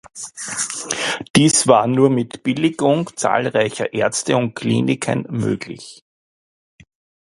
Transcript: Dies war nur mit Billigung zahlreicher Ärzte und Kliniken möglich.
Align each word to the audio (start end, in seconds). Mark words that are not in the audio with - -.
Dies 1.35 1.67
war 1.67 1.85
nur 1.85 2.09
mit 2.09 2.41
Billigung 2.41 3.11
zahlreicher 3.15 3.93
Ärzte 3.93 4.35
und 4.35 4.55
Kliniken 4.55 5.27
möglich. 5.29 6.03